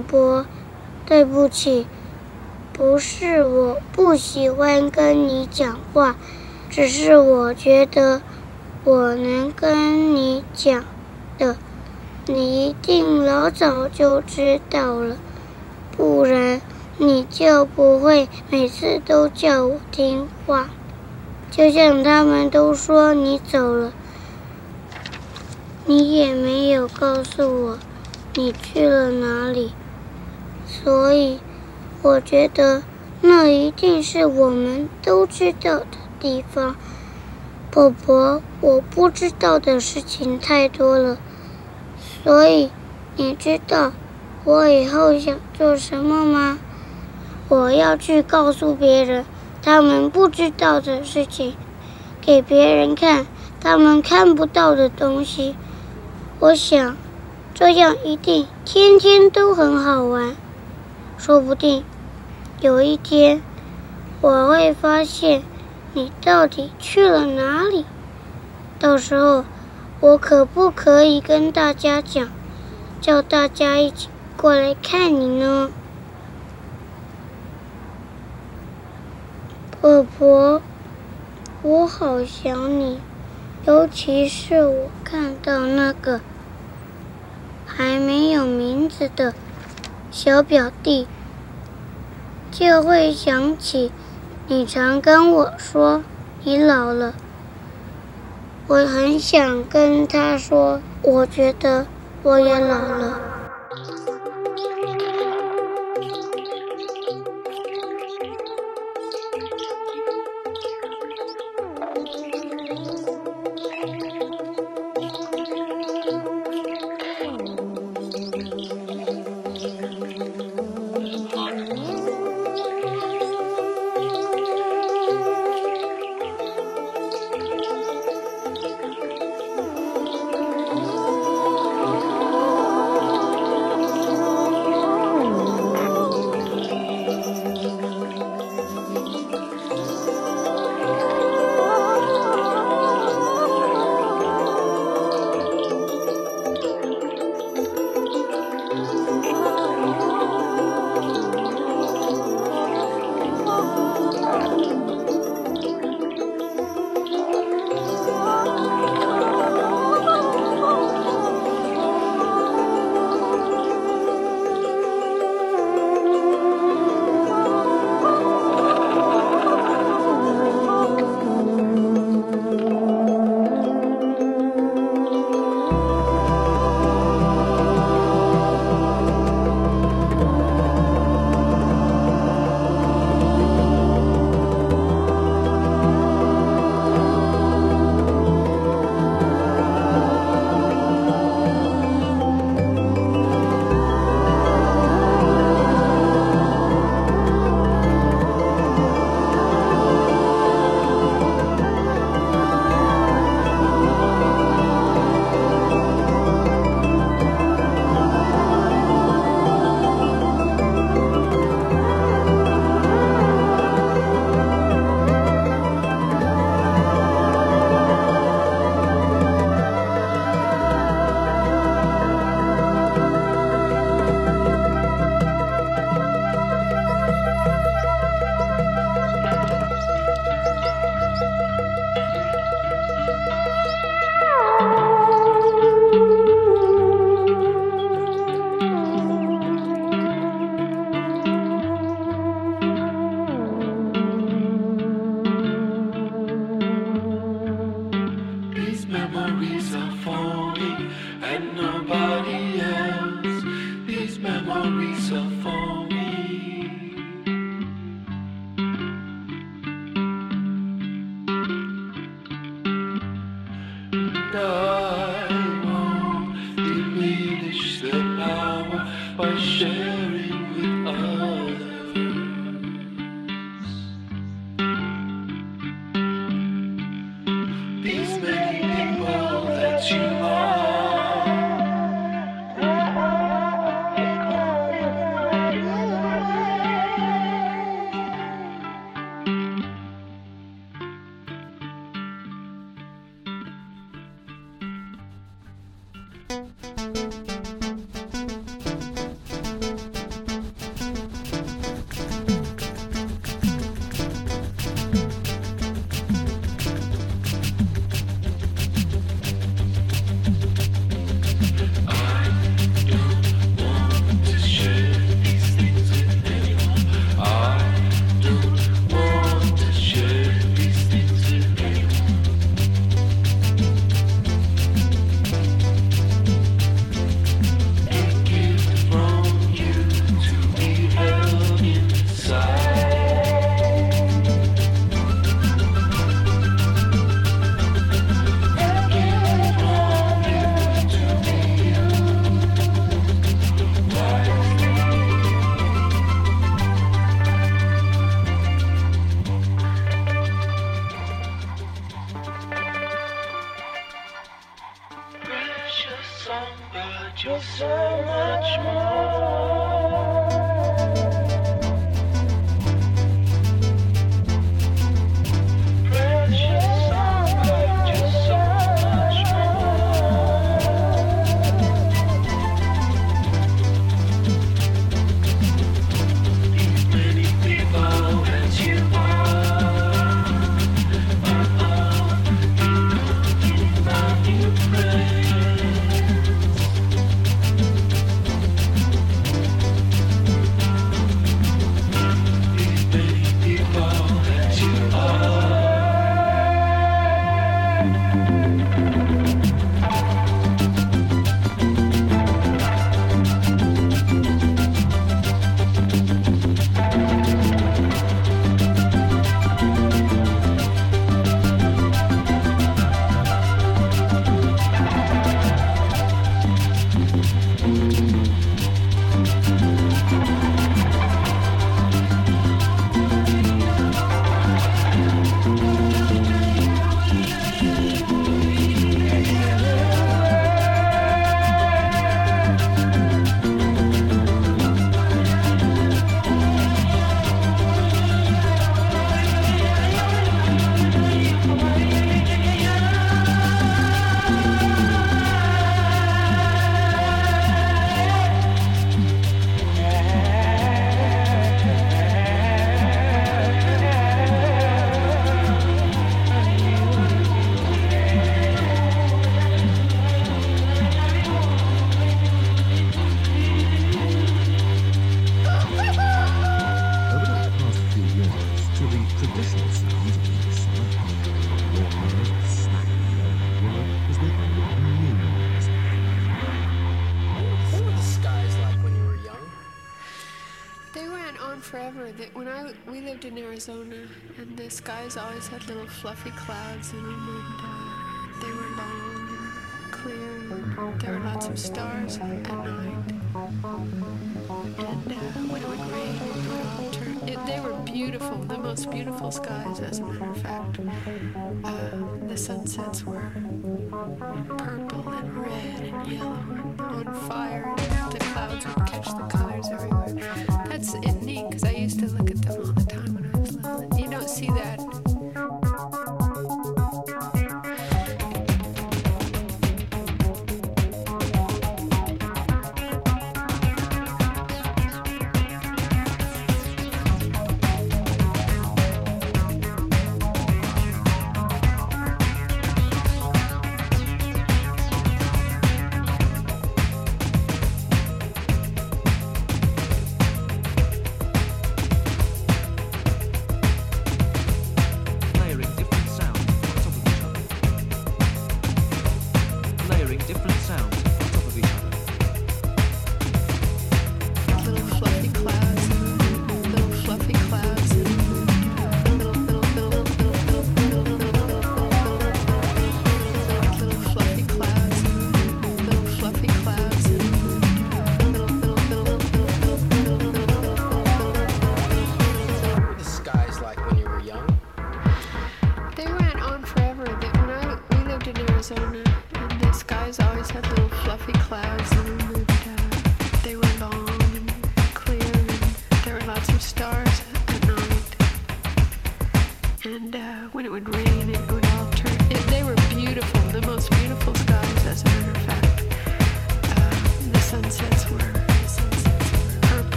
[0.00, 0.46] 婆，
[1.06, 1.86] 对不起，
[2.72, 6.16] 不是我不喜欢跟你讲话，
[6.70, 8.22] 只是我觉得
[8.82, 10.84] 我能跟你讲
[11.38, 11.56] 的，
[12.26, 15.16] 你一定老早就知道了，
[15.96, 16.60] 不然
[16.96, 20.68] 你就不会每次都叫我听话。
[21.50, 23.92] 就像他们都说你走了，
[25.86, 27.78] 你也没有告诉我
[28.34, 29.72] 你去了哪里，
[30.82, 31.38] 所以
[32.02, 32.82] 我觉得
[33.20, 35.86] 那一定是我们都知道的
[36.18, 36.74] 地方。
[37.70, 41.18] 婆婆，我不知道的事情太多了，
[42.22, 42.70] 所以
[43.16, 43.92] 你知道
[44.44, 46.58] 我以后想做什么吗？
[47.48, 49.24] 我要去告诉别人。
[49.62, 51.54] 他们不知道的事情，
[52.20, 53.26] 给别人看
[53.62, 55.56] 他们看不到的东西。
[56.38, 56.96] 我想，
[57.54, 60.36] 这样一定天天都很好玩。
[61.24, 61.82] 说不定
[62.60, 63.40] 有一天，
[64.20, 65.42] 我会发现
[65.94, 67.86] 你到底去了哪里。
[68.78, 69.46] 到时候，
[70.00, 72.28] 我可不可以跟大家讲，
[73.00, 75.70] 叫大家一起过来看你呢？
[79.80, 80.60] 婆婆，
[81.62, 83.00] 我好想你，
[83.64, 86.20] 尤其是我看到那个
[87.64, 89.32] 还没有名字的
[90.10, 91.08] 小表弟，
[92.56, 93.90] 就会想起
[94.46, 96.04] 你常跟我说
[96.44, 97.12] 你老了。
[98.68, 101.84] 我很想跟他说，我觉得
[102.22, 103.18] 我也老了。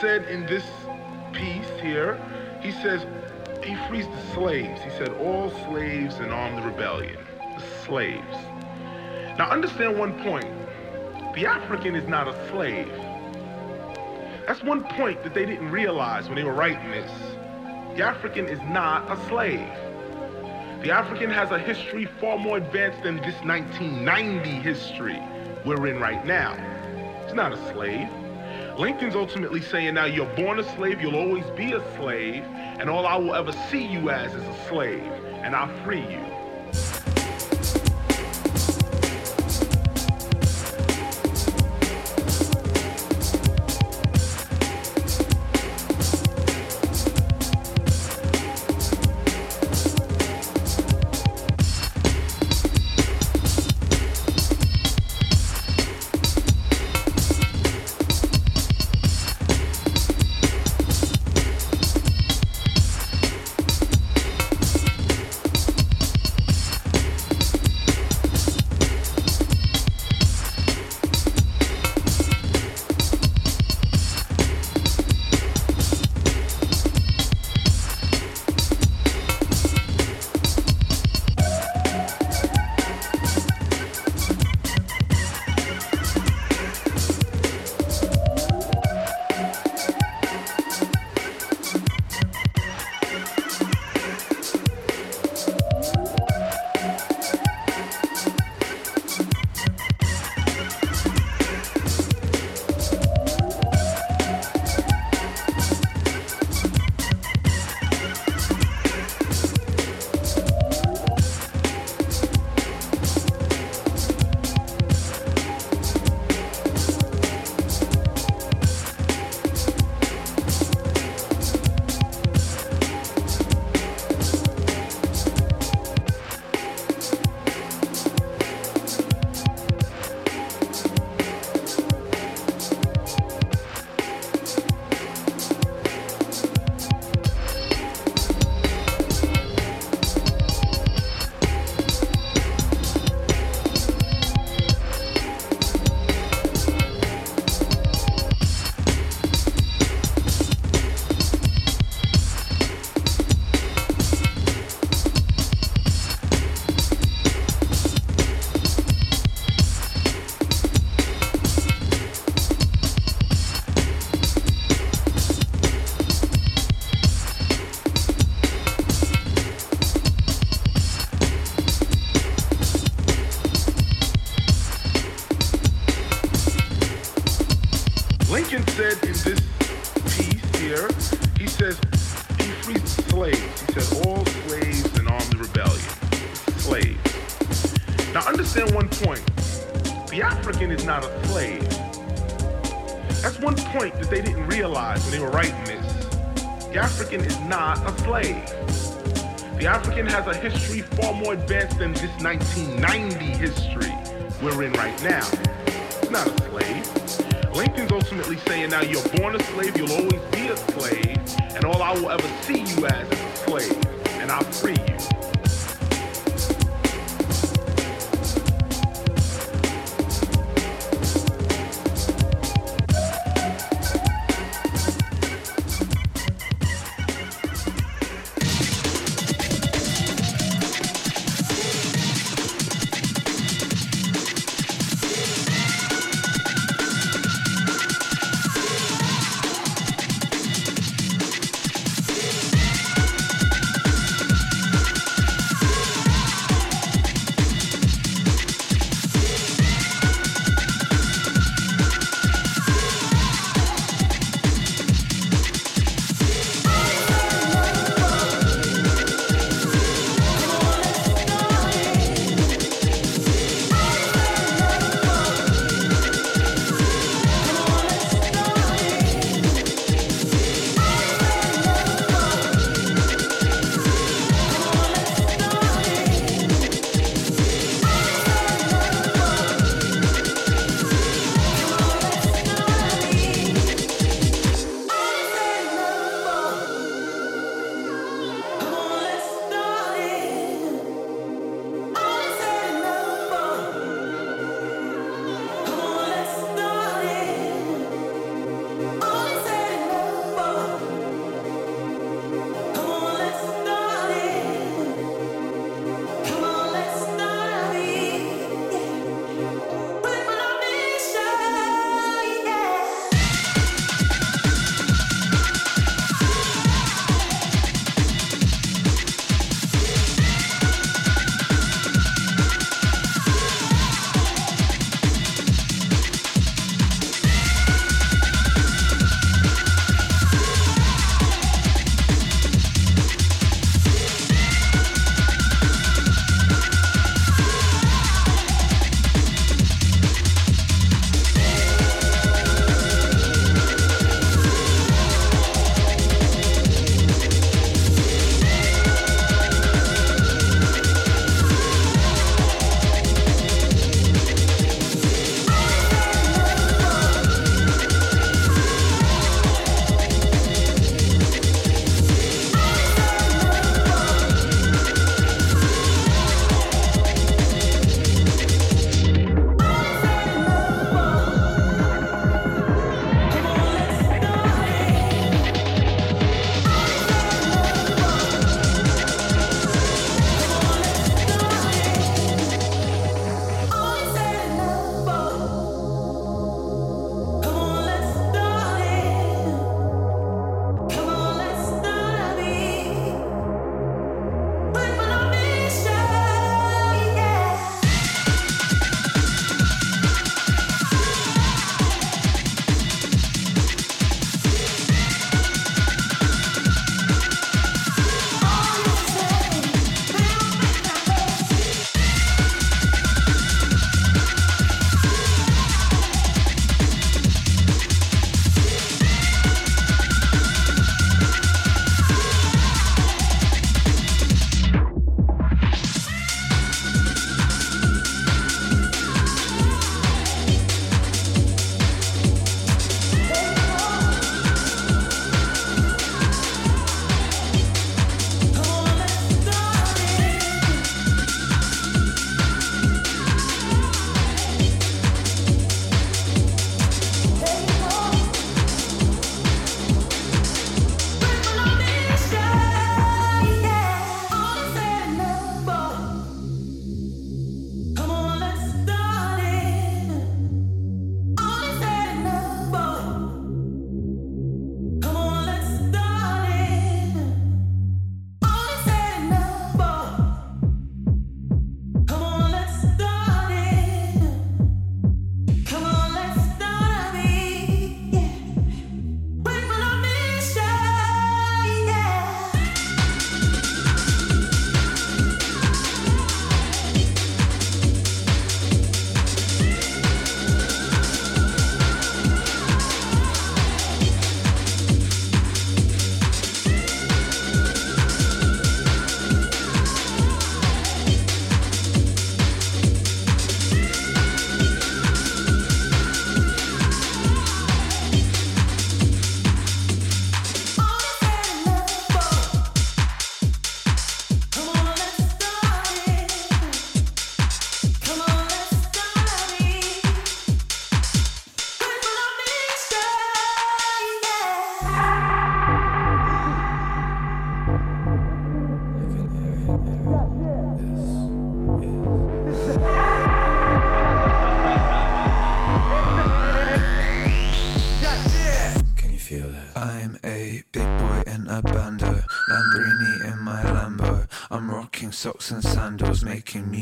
[0.00, 0.64] said in this
[1.32, 2.20] piece here,
[2.60, 3.06] he says,
[3.62, 4.80] he frees the slaves.
[4.82, 7.18] He said, all slaves and armed rebellion.
[7.56, 8.36] The slaves.
[9.38, 10.46] Now understand one point.
[11.34, 12.90] The African is not a slave.
[14.46, 17.10] That's one point that they didn't realize when they were writing this.
[17.96, 19.68] The African is not a slave.
[20.82, 25.20] The African has a history far more advanced than this 1990 history
[25.64, 26.54] we're in right now.
[27.24, 28.08] He's not a slave.
[28.78, 33.08] Lincoln's ultimately saying now you're born a slave, you'll always be a slave, and all
[33.08, 36.37] I will ever see you as is a slave, and I free you.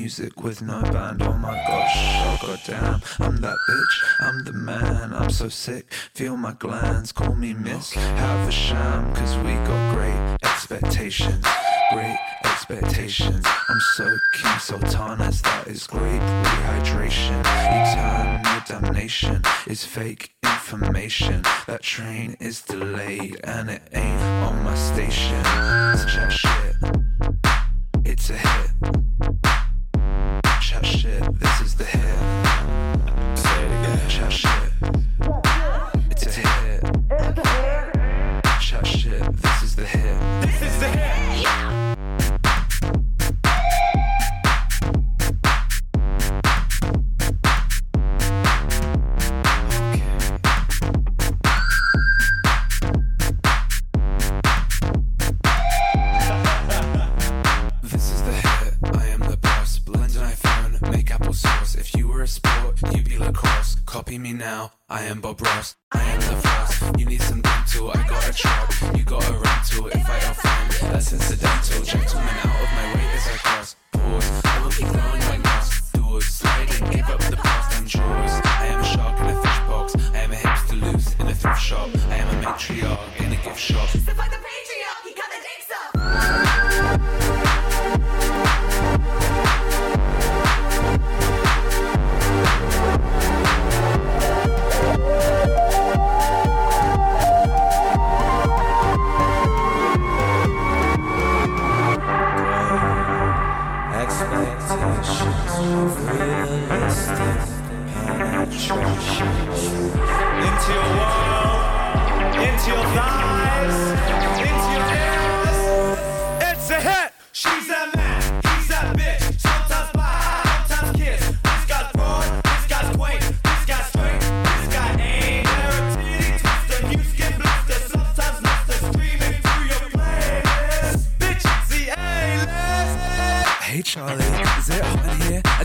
[0.06, 1.20] music with no band.
[1.20, 3.00] Oh my gosh, oh goddamn.
[3.18, 5.12] I'm that bitch, I'm the man.
[5.12, 7.10] I'm so sick, feel my glands.
[7.10, 11.44] Call me miss, have a sham, cause we got great expectations.
[11.92, 13.44] Great expectations.
[13.68, 17.40] I'm so keen, sultanas, that is great rehydration.
[17.80, 21.42] Eternal damnation is fake information.
[21.66, 25.42] That train is delayed and it ain't on my station.
[25.94, 26.76] It's just shit.
[28.04, 28.85] It's a hit.
[31.32, 32.25] This is the hair.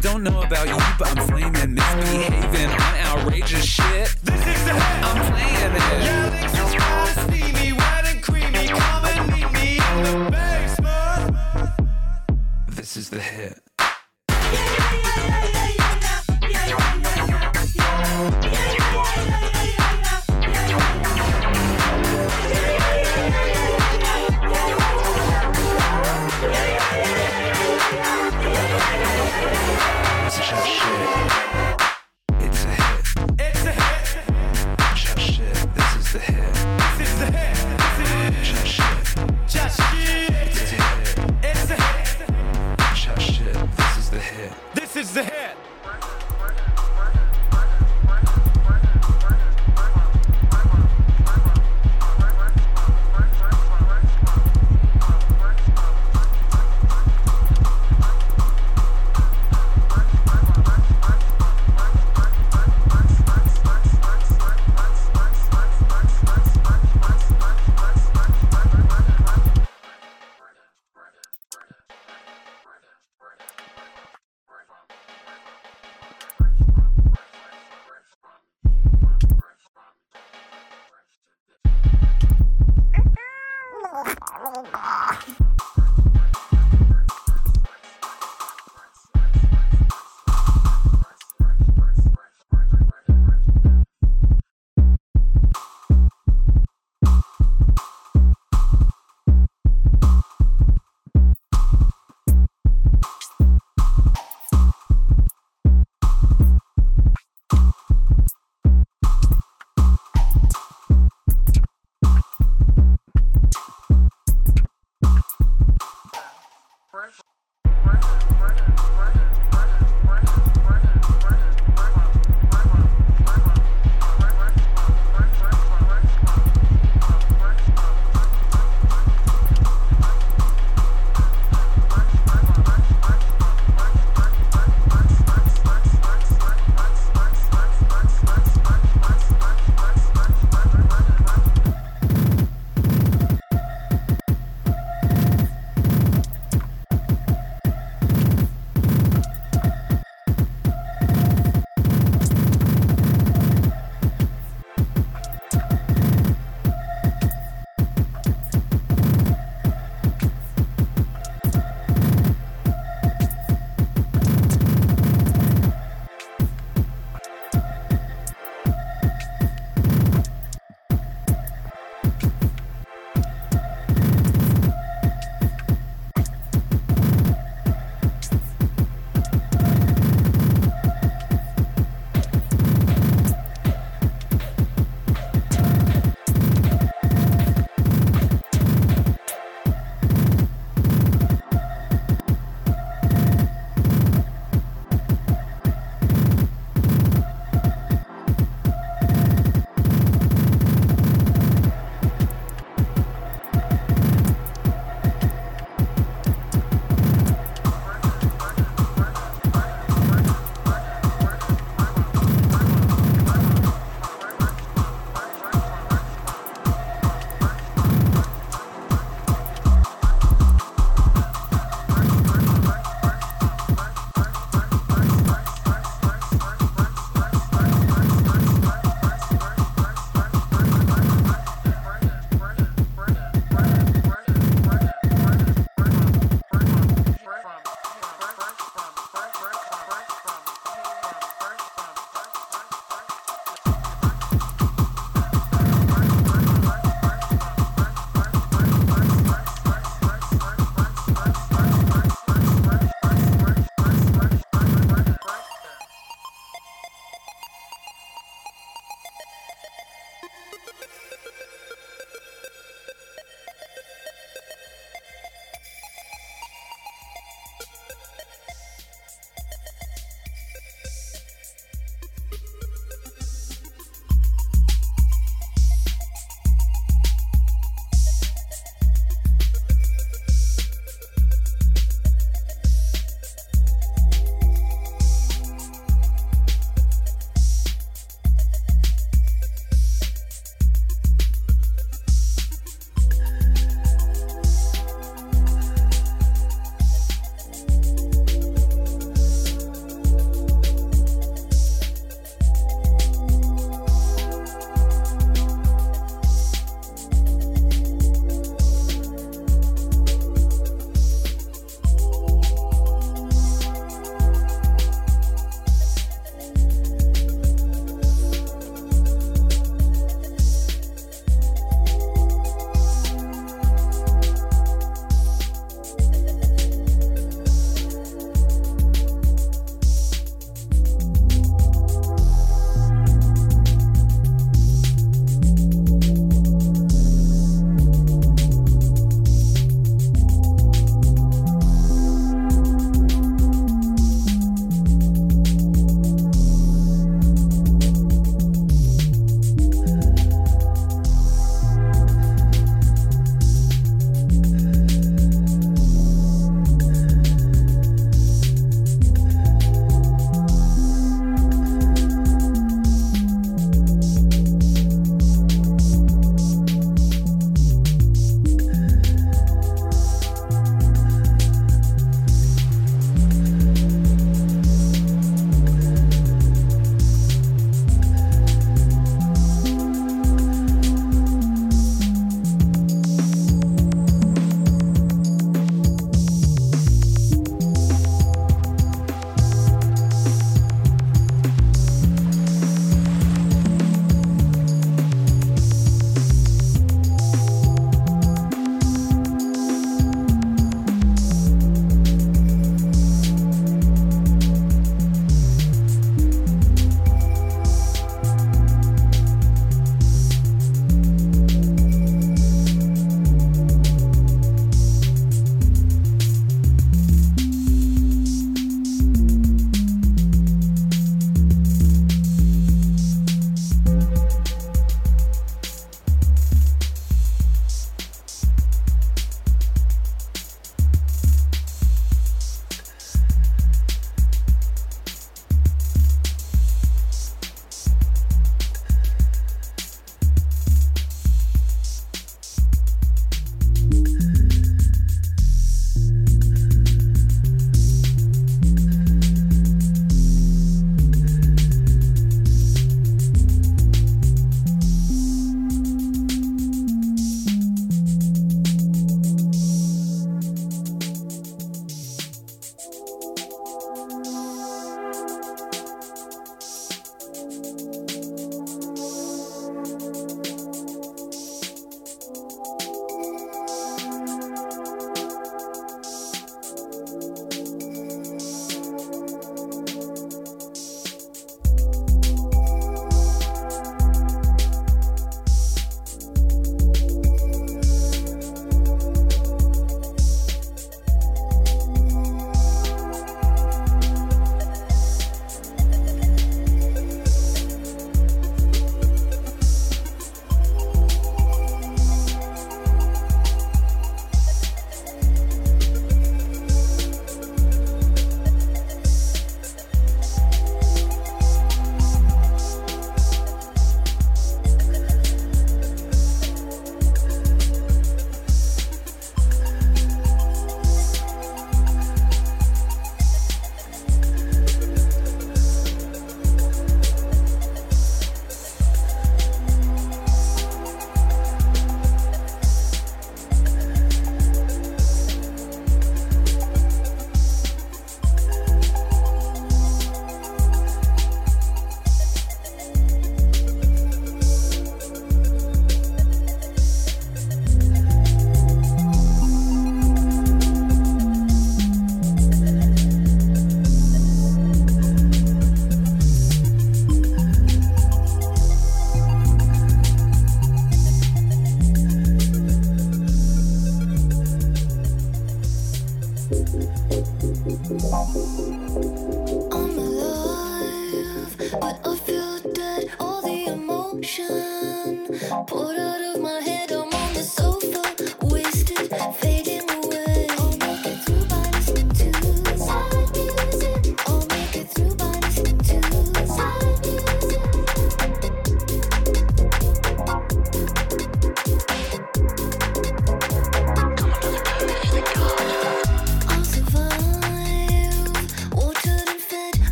[0.00, 4.19] don't know about you, but I'm flaming, misbehaving on outrageous shit.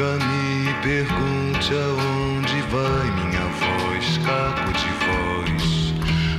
[0.00, 5.92] Nunca me pergunte aonde vai minha voz, caco de voz.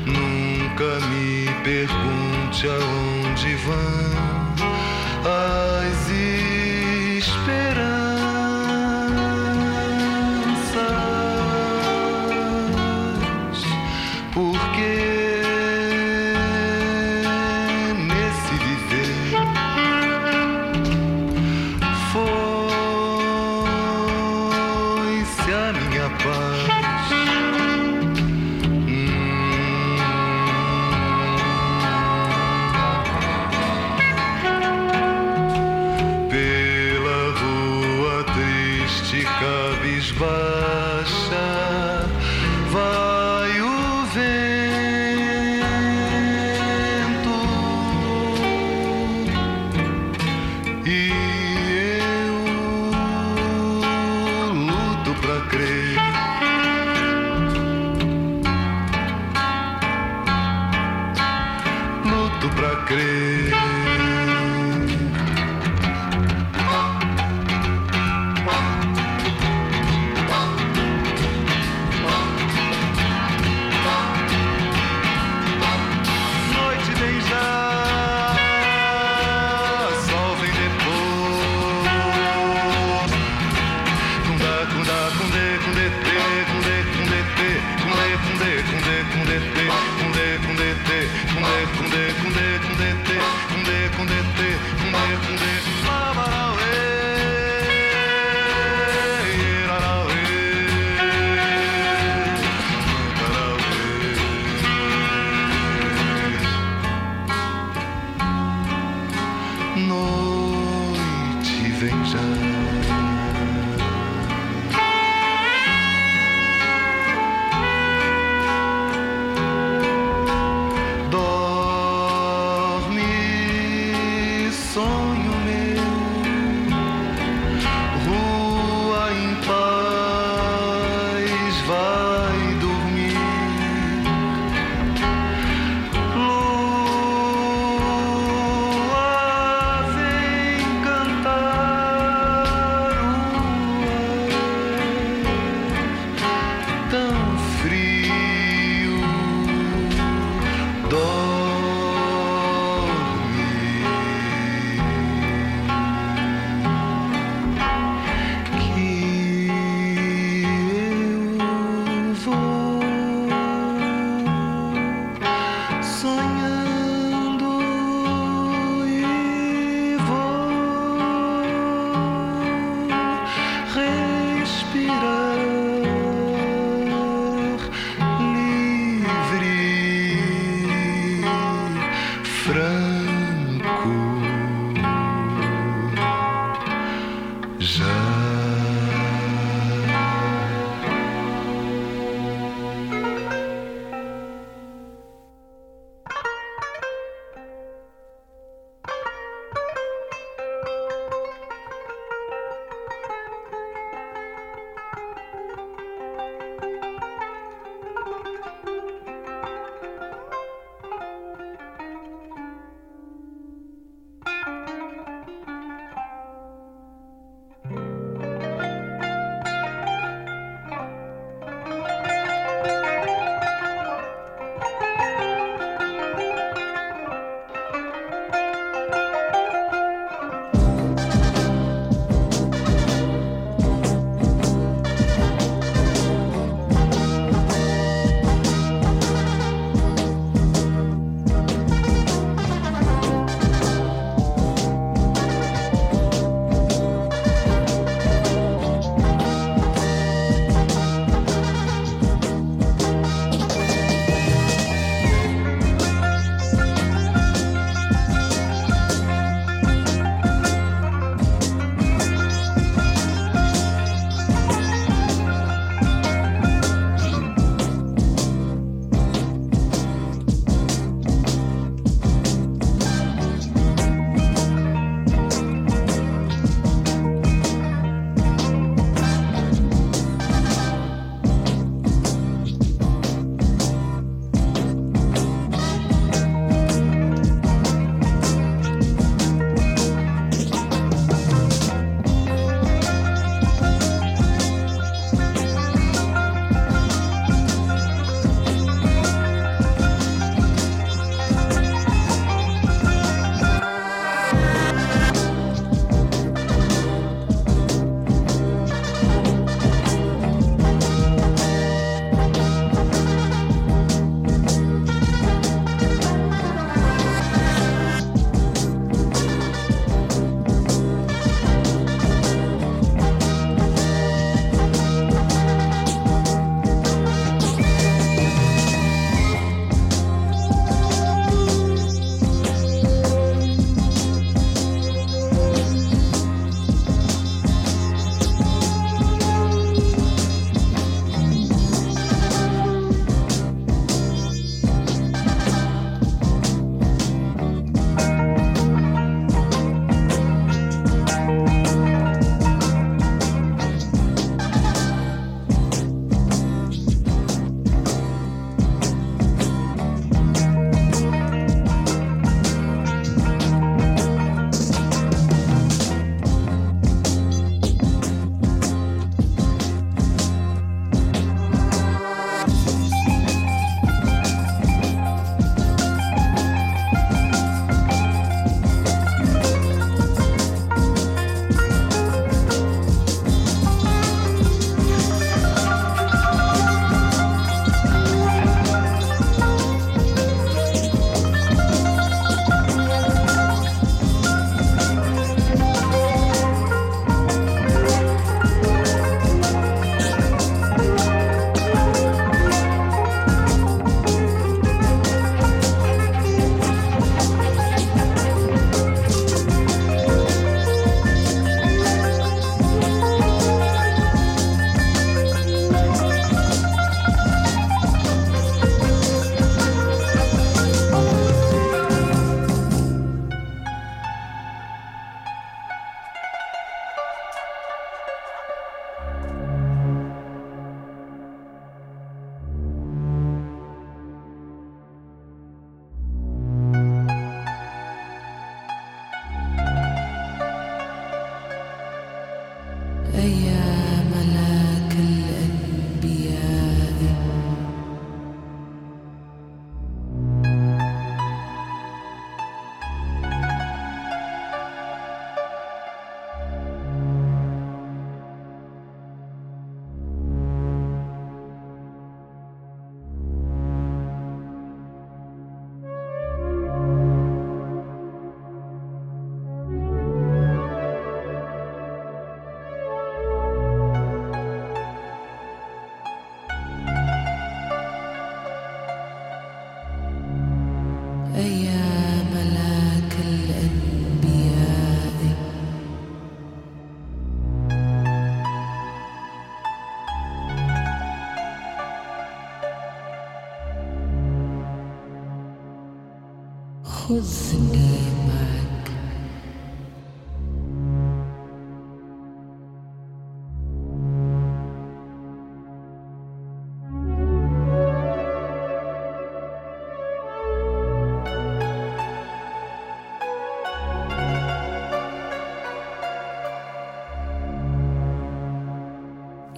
[0.04, 4.01] Nunca me pergunte aonde vai.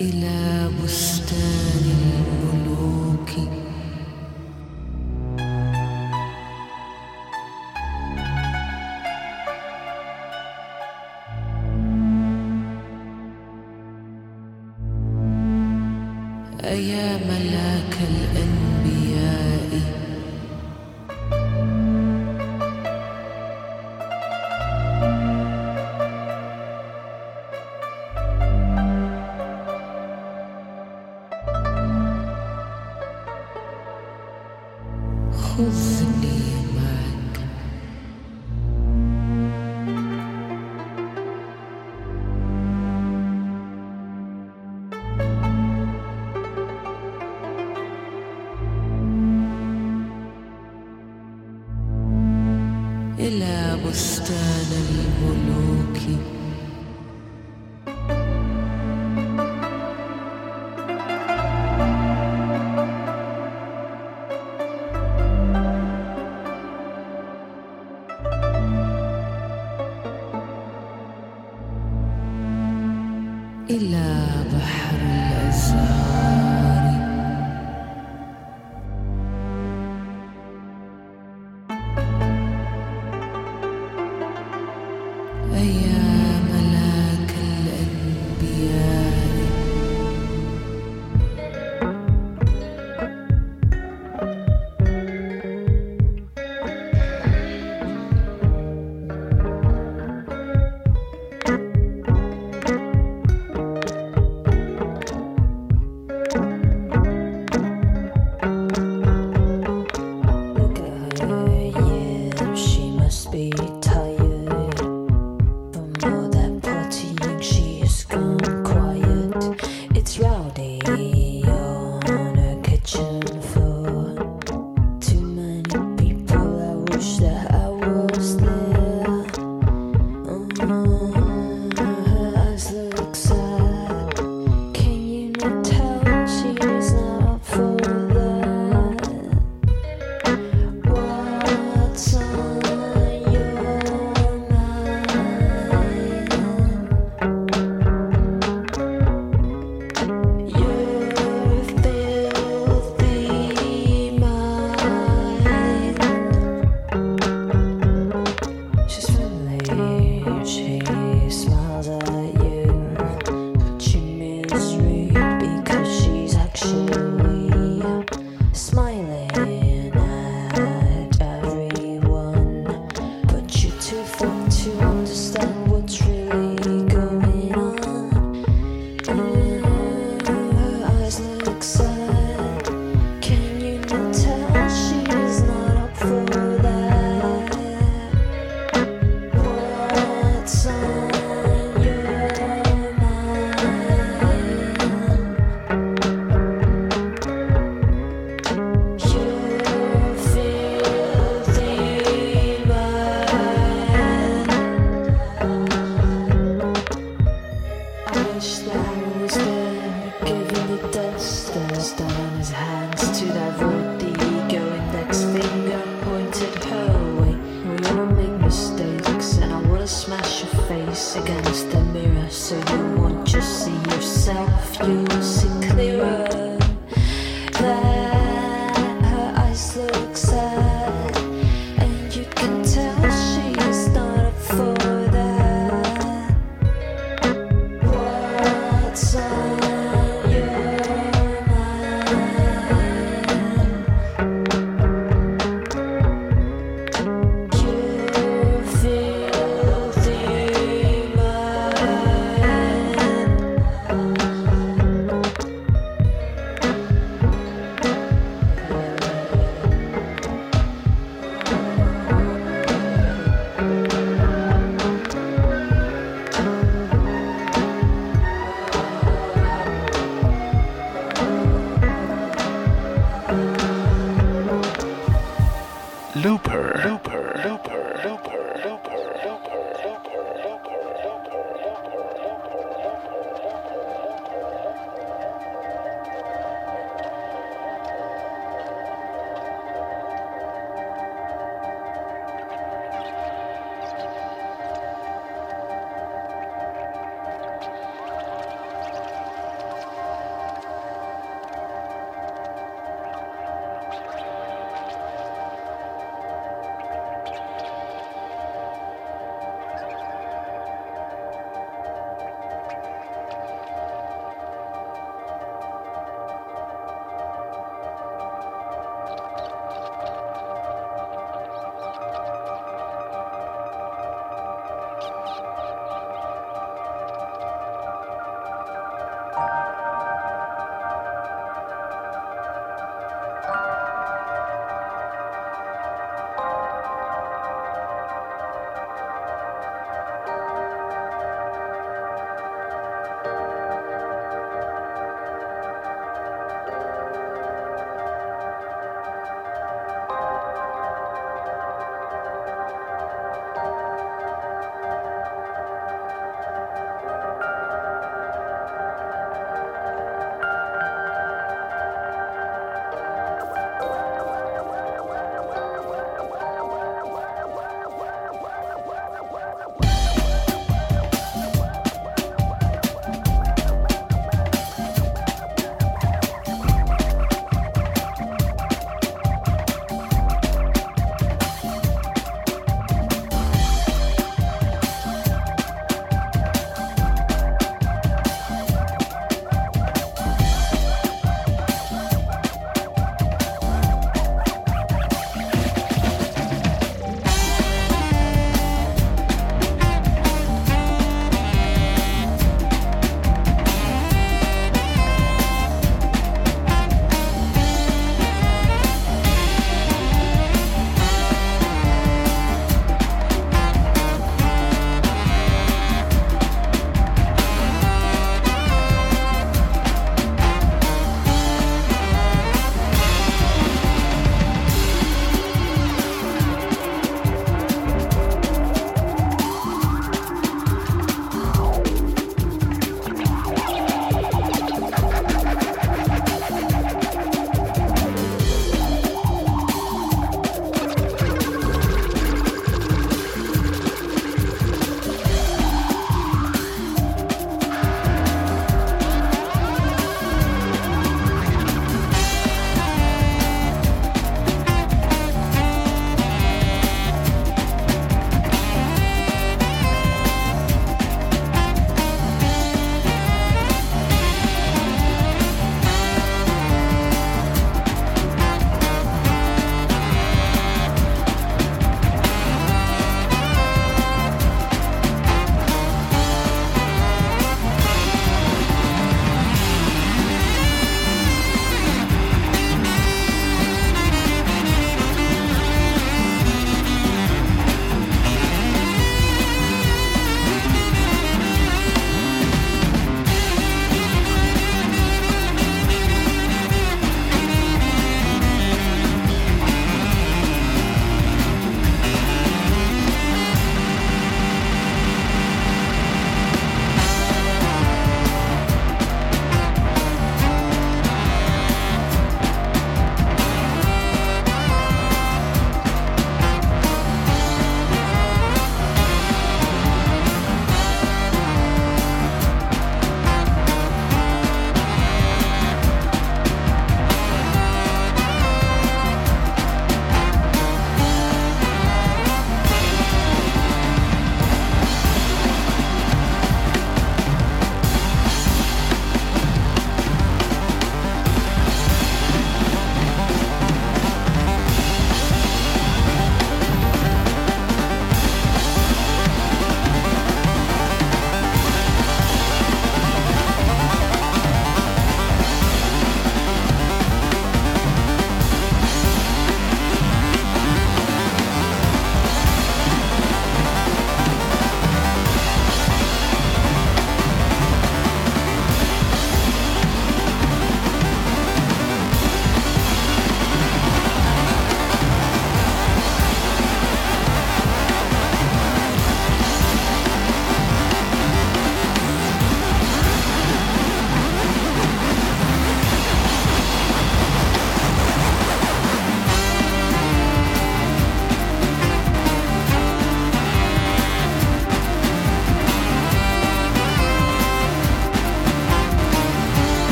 [0.00, 0.51] إلى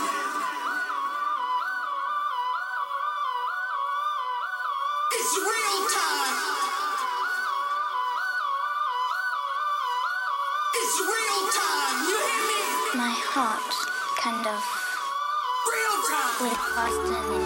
[5.12, 6.36] It's real time.
[10.76, 11.96] It's real time.
[12.08, 12.62] You hear me?
[12.98, 13.74] My heart
[14.22, 14.62] kind of
[15.66, 16.40] Real time.
[16.40, 17.45] went faster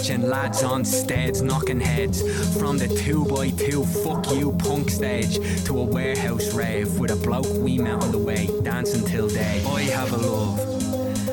[0.00, 2.22] watching lads on steads knocking heads.
[2.58, 5.36] From the 2x2 fuck you punk stage
[5.66, 9.62] to a warehouse rave with a bloke we met on the way, dancing till day.
[9.66, 10.58] I have a love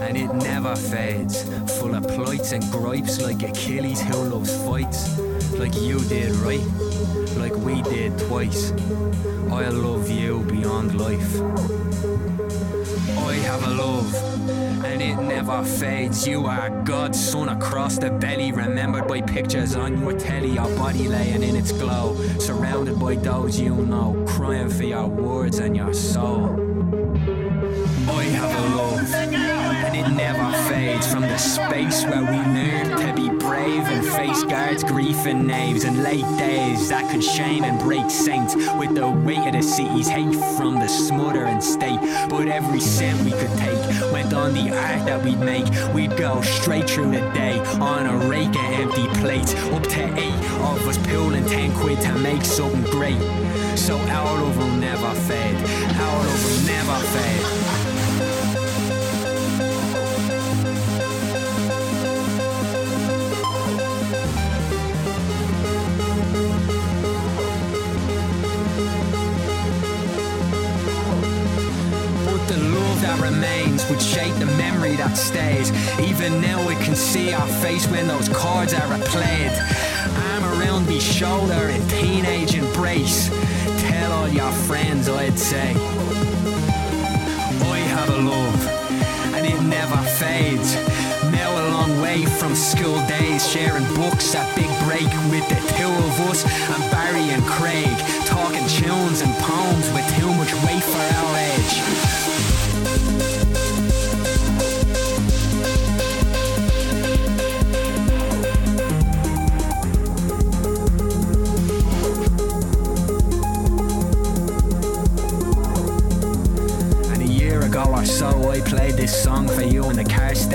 [0.01, 1.43] and it never fades.
[1.79, 5.17] Full of plights and gripes like Achilles who loves fights.
[5.53, 6.65] Like you did, right?
[7.37, 8.73] Like we did twice.
[9.49, 11.39] I love you beyond life.
[13.17, 14.13] I have a love,
[14.83, 16.27] and it never fades.
[16.27, 21.09] You are God's son across the belly, remembered by pictures on your telly, our body
[21.09, 25.93] laying in its glow, surrounded by those you know, crying for your words and your
[25.93, 26.45] soul.
[28.09, 32.66] I have a love, and it never fades from the space where we brave
[34.43, 39.09] guards, grief and knaves, and late days that could shame and break saints with the
[39.09, 41.99] weight of the city's hate from the smothering state.
[42.29, 45.65] But every cent we could take went on the art that we'd make.
[45.93, 50.39] We'd go straight through the day on a rake of empty plates, up to eight
[50.61, 53.19] of us pulling ten quid to make something great.
[53.77, 55.55] So our love will never fade,
[55.99, 57.66] our love will never fade.
[75.15, 75.99] That.
[76.01, 79.53] Even now we can see our face when those chords are replayed.
[80.31, 83.29] Arm around me shoulder in teenage embrace.
[83.81, 85.73] Tell all your friends, I'd say.
[87.73, 88.67] I have a love,
[89.35, 90.75] and it never fades.
[91.31, 95.93] Now a long way from school days, sharing books at Big Break with the two
[96.07, 101.05] of us and Barry and Craig, talking tunes and poems with too much weight for
[101.19, 102.46] our age.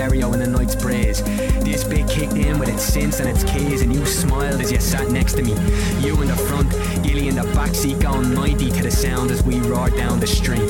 [0.03, 1.23] Stereo in the night's breeze.
[1.63, 4.79] This bit kicked in with its synths and its keys, and you smiled as you
[4.81, 5.53] sat next to me.
[6.05, 6.69] You in the front,
[7.03, 10.67] Gilly in the backseat going 90 to the sound as we roared down the street.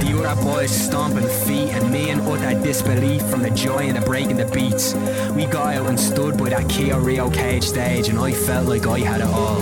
[0.00, 4.00] The other boys stomping feet and me in utter disbelief from the joy and the
[4.00, 4.94] breaking the beats.
[5.34, 8.86] We got out and stood by that Kia Rio cage stage and I felt like
[8.86, 9.60] I had it all.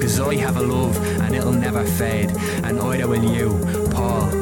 [0.00, 2.30] Cause I have a love and it'll never fade.
[2.64, 3.50] And either will you,
[3.90, 4.41] Paul.